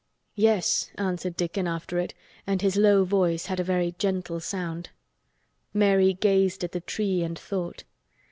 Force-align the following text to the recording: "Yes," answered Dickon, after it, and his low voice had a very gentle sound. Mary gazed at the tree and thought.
"Yes," 0.33 0.89
answered 0.95 1.37
Dickon, 1.37 1.67
after 1.67 1.99
it, 1.99 2.15
and 2.47 2.63
his 2.63 2.75
low 2.75 3.03
voice 3.03 3.45
had 3.45 3.59
a 3.59 3.63
very 3.63 3.91
gentle 3.99 4.39
sound. 4.39 4.89
Mary 5.75 6.11
gazed 6.15 6.63
at 6.63 6.71
the 6.71 6.81
tree 6.81 7.21
and 7.21 7.37
thought. 7.37 7.83